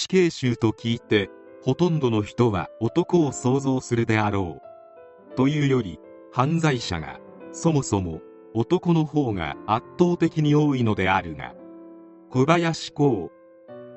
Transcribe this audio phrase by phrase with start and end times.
[0.00, 1.28] 死刑囚と聞いて
[1.60, 5.34] ほとんどの人は男を想像するであろう。
[5.34, 5.98] というより
[6.30, 7.18] 犯罪者が
[7.50, 8.20] そもそも
[8.54, 11.52] 男の方が圧倒的に多いのであるが
[12.30, 13.32] 小林公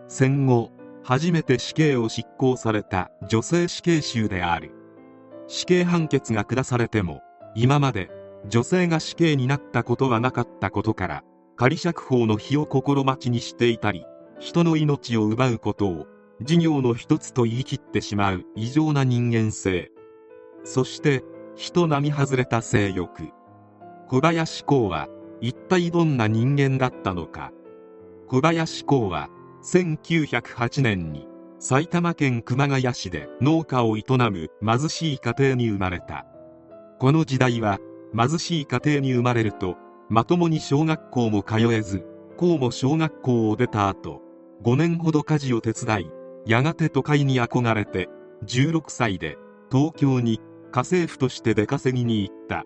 [0.08, 0.72] 戦後
[1.04, 4.72] 初めて死刑を執行された女性死刑囚である。
[5.46, 7.22] 死刑判決が下されても
[7.54, 8.10] 今まで
[8.48, 11.24] 女性が死刑になったことはなかったことから
[11.56, 14.04] 仮釈放の日を心待ちにしていたり
[14.42, 16.08] 人の命を奪うことを
[16.42, 19.92] 事業の一つと言い切ってしまう異常な人間性。
[20.64, 21.24] そして
[21.56, 23.30] 人並み外れた性欲。
[24.08, 25.10] 小林公は
[25.42, 27.52] 一体どんな人間だったのか。
[28.28, 29.30] 小林公は
[29.64, 31.28] 1908年に
[31.60, 36.26] 埼玉県熊谷市で農家を営む貧しい家庭に生まれた。
[36.98, 37.78] この時代は
[38.18, 39.78] 貧しい家庭に生まれると
[40.10, 42.04] まともに小学校も通えず
[42.38, 44.31] こうも小学校を出た後
[44.64, 46.12] 5年ほど家事を手伝い
[46.46, 48.10] やがて都会に憧れて
[48.46, 49.38] 16歳で
[49.72, 50.40] 東京に
[50.72, 52.64] 家政婦として出稼ぎに行った。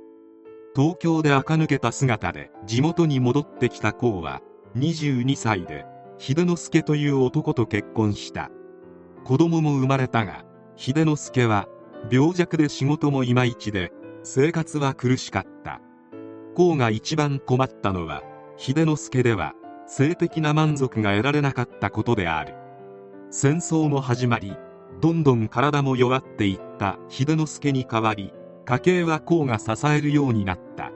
[0.76, 4.42] 東京で垢抜けた姿で地元に戻ってきた子は
[4.76, 5.86] 22歳で
[6.18, 8.52] 秀之助という男と結婚した。
[9.23, 10.44] 子供も生まれたが
[10.76, 11.68] 秀之助は
[12.12, 13.92] 病弱で仕事もいまいちで
[14.23, 15.80] 生活は苦しかった。
[16.56, 18.22] 公が一番困ったのは
[18.58, 19.54] 秀之助では
[19.88, 22.55] 性的な満足が得られなかったことである。
[23.30, 24.55] 戦争も始まり
[25.02, 28.33] どんどん体も弱っていった秀之助に代わり
[28.66, 30.92] 家計は公が支えるようになった。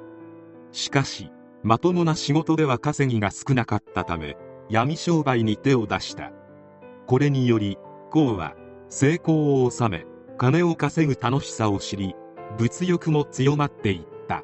[0.71, 1.31] しかし
[1.63, 4.37] まともな仕事では稼ぎが少なかったため
[4.69, 6.31] 闇商売に手を出した。
[7.05, 7.77] これにより
[8.11, 8.55] 公は
[8.89, 10.05] 成功を収め
[10.37, 12.15] 金を稼ぐ楽しさを知り
[12.57, 14.43] 物欲も強まっていった。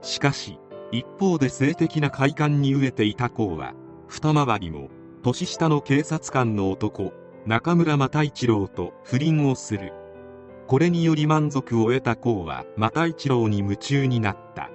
[0.00, 0.58] しかし
[0.92, 3.74] 一方で性的な快感に飢えていた公は
[4.08, 4.90] 二回りも
[5.22, 7.14] 年下の警察官の男
[7.46, 9.92] 中村又一郎と不倫をする。
[10.68, 14.70] これにより満足を得た公は又一郎に夢中になった。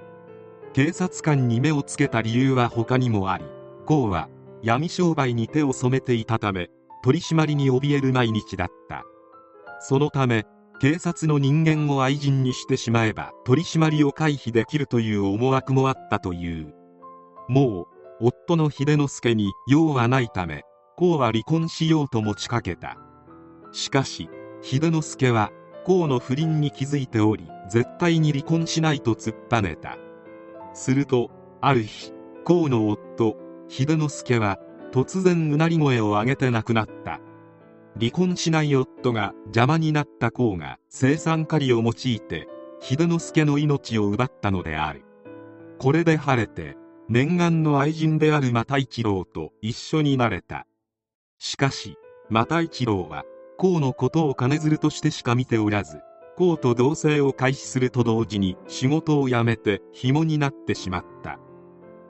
[0.74, 3.44] 警察官に目をつけた理由は他にもあり
[3.86, 4.28] 公は
[4.62, 6.68] 闇商売に手を染めていたため
[7.02, 9.04] 取り締まりに怯える毎日だった。
[9.80, 10.46] そのため
[10.80, 16.72] 警察の人間を愛人にしてしまえば取り締まりを回避できるという思惑もあったという。
[17.48, 17.88] も
[18.20, 20.62] う夫の秀之助に用はないため
[20.96, 22.96] 公は離婚しようと持ちかけた。
[23.72, 24.30] しかし
[24.62, 25.50] 秀之助は
[25.84, 29.98] 公の不倫に気づいており絶対に離婚しないと突っぱねた。
[30.74, 31.30] すると
[31.60, 32.12] ある日
[32.44, 33.36] 公の夫
[33.68, 34.58] 秀之助は
[34.92, 37.20] 突然うなり声を上げて亡くなった。
[37.98, 42.48] 離婚しない夫が邪魔になった公が生産狩りを用いて
[42.80, 45.02] 秀之助の命を奪ったのである。
[45.78, 46.76] これで晴れて
[47.08, 50.66] 念願の愛人である又一郎と一緒になれた。
[51.38, 51.96] しかし
[52.30, 53.24] 又一郎は
[53.56, 56.00] 公のことを金づるとしてしか見ておらず
[56.36, 61.40] 公と同棲を開始すると同時に仕事を辞めて紐になってしまった。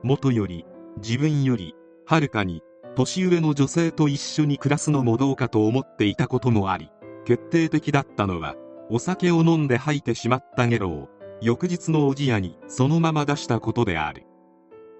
[0.02, 0.66] 元より
[0.98, 1.74] 自分より
[2.04, 2.62] はるかに
[2.98, 6.90] 年上の女性と一緒に暮らすのもどうかと思っていたこともあり
[7.24, 8.56] 決定的だったのは
[8.90, 11.08] お酒を飲んで吐いてしまったゲロを
[11.40, 14.24] 翌日のおじやにそのまま出したことである。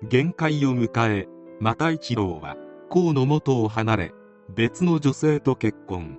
[0.08, 1.26] 限界を迎え
[1.60, 2.56] 又一郎は
[2.88, 4.12] 公の元を離れ
[4.54, 6.18] 別の女性と結婚。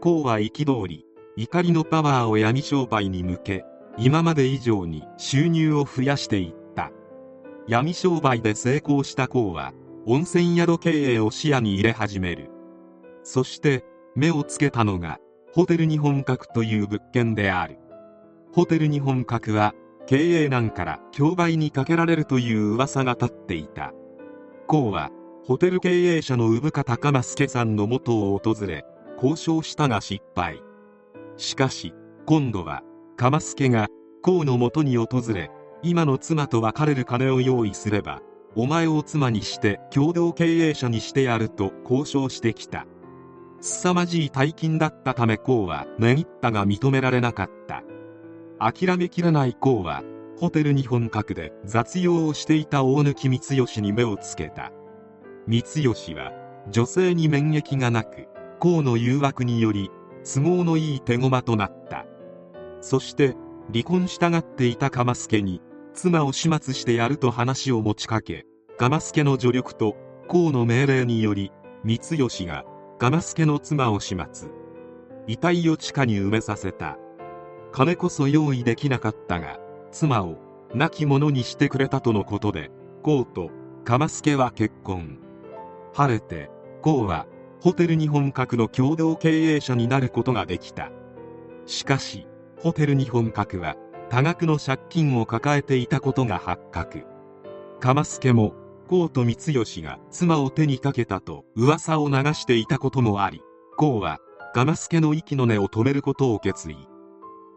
[0.00, 1.04] 公は憤り
[1.36, 3.64] 怒りのパワーを闇商売に向け
[3.96, 6.90] 今まで以上に収入を増やしていった。
[7.68, 9.72] 闇商売で成功した公は
[10.08, 12.48] 温泉宿経営を視野に入れ始める。
[13.24, 13.84] そして
[14.14, 15.18] 目をつけたのが
[15.52, 17.76] ホテル日本閣という物件である。
[18.52, 19.74] ホテル日本閣は
[20.06, 23.92] 経営難から競売にかけられるという噂が立っていた。
[24.68, 25.10] 公は
[25.44, 28.84] ホテル経営者の産方高助さんの元を訪れ
[29.16, 30.62] 交渉したが失敗。
[31.36, 31.94] しかし
[32.26, 32.82] 今度は
[33.16, 33.88] 鎌助が
[34.22, 35.50] 公のもとに訪れ
[35.82, 38.22] 今の妻と別れる金を用意すれば
[38.58, 42.86] お前を妻にして共同経営者にしてやると交渉してきた。
[43.60, 47.82] 凄まじい大金だったため公は値切ったが認められなかった。
[48.58, 50.02] 諦めきれない公は
[50.38, 54.72] ホテル日本閣で雑用をしていた大貫光義に目をつけた。
[55.48, 56.32] 光義は
[56.70, 58.26] 女性に免疫がなく
[58.58, 59.90] 公の誘惑により
[60.24, 62.06] 都合のいい手駒となった。
[62.80, 63.36] そして
[63.70, 65.60] 離婚したがっていた鎌助に
[65.96, 68.44] 妻を始末してやると話を持ちかけ
[68.76, 69.96] 鎌助の助力と
[70.28, 71.50] 公の命令により
[71.86, 72.64] 光義が
[72.98, 74.50] 鎌助の妻を始末。
[75.26, 76.98] 遺体を地下に埋めさせた。
[77.72, 79.58] 金こそ用意できなかったが
[79.90, 80.36] 妻を
[80.74, 82.70] 亡き者にしてくれたとのことで
[83.02, 83.50] 公と
[83.84, 85.18] 鎌助は結婚。
[85.94, 86.50] 晴れて
[86.82, 87.26] 公は
[87.62, 90.90] ホテル日本格の共同経営者になることができた。
[91.64, 92.26] しかし
[92.58, 93.76] ホテル日本格は
[94.08, 97.04] 多額の借金を抱えていたことが発覚。
[97.80, 98.54] 鎌助も
[98.90, 103.42] 江と光義が妻を手にかけたと噂を流していたこともあり
[103.80, 104.18] 江は
[104.54, 106.76] 鎌助の息の根を止めることを決意。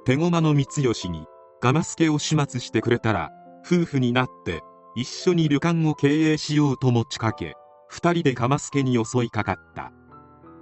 [0.06, 1.26] 手駒の光義に
[1.62, 3.32] 鎌助を始末してくれたら
[3.66, 4.62] 夫婦になって
[4.96, 7.54] 一緒に旅館を経営しようと持ちかけ
[7.88, 9.92] 二人で鎌助に襲いかかった。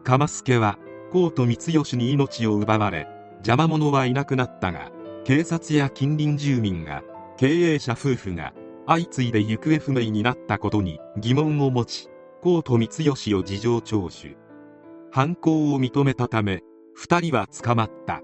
[0.03, 0.77] 鎌助は
[1.13, 3.07] 江と光義に命を奪われ
[3.37, 4.91] 邪魔者はいなくなったが
[5.27, 7.03] 警察や近隣住民が
[7.35, 8.53] 経営者夫婦が
[8.87, 12.09] 相次いで行方不明になったことに疑問を持ち
[12.45, 14.37] 江と光義を事情聴取。
[15.11, 16.61] 犯行を認めたため
[16.95, 18.21] 二人は捕まった。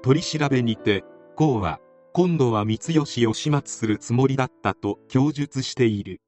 [0.00, 1.04] 取り調べにて
[1.38, 1.80] 江は
[2.14, 6.22] 今度は光義を始末するつもりだったと供述している。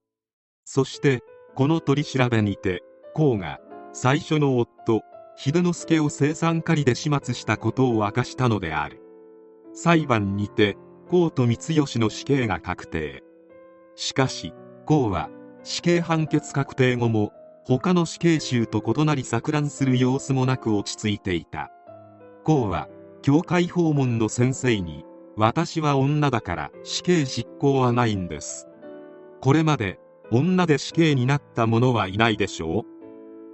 [0.67, 1.23] そして
[1.55, 2.83] この取り調べにて
[3.17, 3.59] 江が
[3.95, 5.01] 最初の夫
[5.39, 9.04] 秀之助を生産狩りで始末したことを明かしたのである。
[9.75, 10.77] 裁判にて
[11.13, 13.23] 江と光義の死刑が確定。
[13.97, 14.55] しかし
[14.89, 15.29] 江は
[15.63, 17.33] 死刑判決確定後も
[17.67, 21.71] 他の死刑囚と異なり錯乱する様子もなく落ち着いていた。
[22.47, 22.89] 江は
[23.23, 25.05] 教会訪問の先生に
[25.37, 28.69] 私は女だから死刑執行はないんです。
[29.41, 29.99] これまで
[30.31, 32.85] 女で死刑になった者はいないでしょう？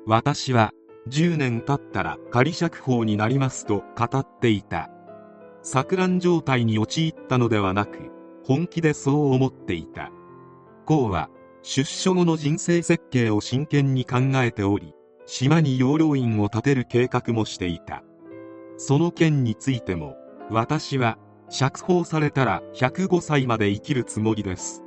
[0.07, 0.73] 私は
[1.09, 4.91] 10年経ったら仮釈放になりますと語っていた。
[5.63, 8.11] 錯乱状態に陥ったのではなく
[8.45, 10.11] 本気でそう思っていた。
[10.89, 11.31] 江は
[11.63, 14.95] 出所後の人生設計を真剣に考えており
[15.27, 18.03] 島に養老院を建てる計画もしていた。
[18.77, 20.17] その件についても
[20.51, 21.19] 私は
[21.51, 24.83] 釈放されたら105歳まで生きるつもりです。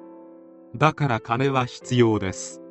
[0.76, 2.62] だから金は必要です。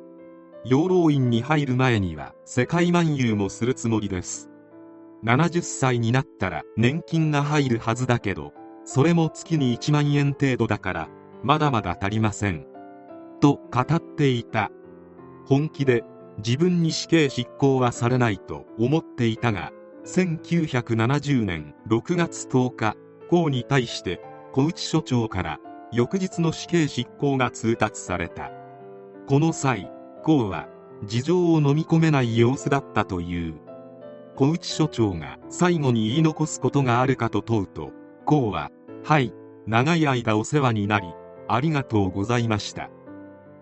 [0.65, 4.49] 養老院に入る前には世界漫遊もするつもりです。
[5.23, 8.53] 70歳になったら年金が入るはずだけど
[8.85, 11.09] それも月に1万円程度だから
[11.43, 12.65] まだまだ足りません。
[13.41, 14.71] と語っていた。
[15.45, 16.03] 本気で
[16.37, 19.71] 自分に死刑執行はされないと思っていたが
[20.05, 22.95] 1970年6月10日
[23.29, 24.21] 江に対して
[24.53, 25.59] 小内所長から
[25.91, 28.51] 翌日の死刑執行が通達された。
[29.27, 29.91] この際
[30.27, 30.67] 江は
[31.05, 33.62] 事情を飲み込めない様子だったという。
[34.35, 37.91] 小内所長が最後に言い残すことがあるかと問うと
[38.29, 38.71] 江は
[39.03, 39.33] 「はい
[39.67, 41.07] 長い間お世話になり
[41.47, 42.89] ありがとうございました」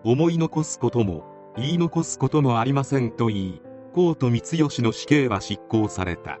[0.04, 1.24] 思い残すことも
[1.56, 3.62] 言い残すこともありませんと言い
[3.94, 6.38] 江と光義の死刑は執行された。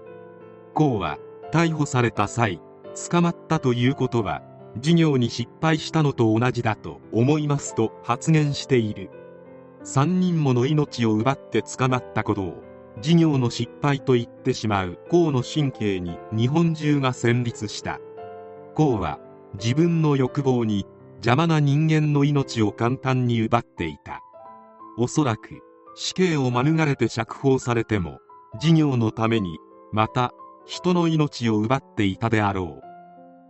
[0.74, 1.18] 江は
[1.52, 2.62] 逮捕された際
[3.10, 4.42] 捕まったということは
[4.78, 9.10] 事業に失敗したのと同じだと思いますと発言している。
[9.84, 12.54] 3人もの命を奪って捕まったことを
[13.00, 17.98] 事業の失敗と言ってしまう江の神経に日本中が戦慄した。
[18.78, 19.18] 江は
[19.54, 20.86] 自分の欲望に
[21.16, 24.20] 邪魔な人間の命を簡単に奪っていた。
[24.98, 25.60] おそらく
[25.94, 28.18] 死刑を免れて釈放されても
[28.60, 29.58] 事業のために
[29.92, 30.32] また
[30.66, 32.82] 人の命を奪っていたであろう。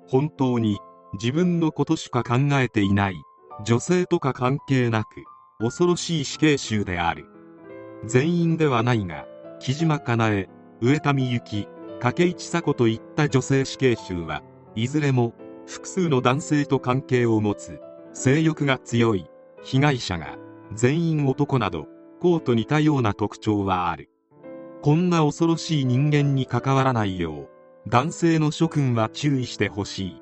[0.09, 0.79] 本当に
[1.15, 3.17] 自分のことしか考えていない
[3.65, 5.25] 女性とか関係なく
[5.59, 7.27] 恐ろしい死刑囚である。
[8.05, 9.27] 全員ではないが
[9.63, 10.49] 木島かなえ
[10.81, 11.69] 上田美幸
[12.01, 14.43] 掛市佐子といった女性死刑囚は
[14.75, 15.35] いずれも
[15.67, 17.79] 複数の男性と関係を持つ
[18.13, 19.27] 性欲が強い
[19.63, 20.37] 被害者が
[20.75, 21.87] 全員男など
[22.19, 24.11] こうと似たような特徴はある。
[24.83, 27.49] こんな恐ろしい人間に関わらないよう
[27.89, 30.22] 男性の諸君は注意してほしい。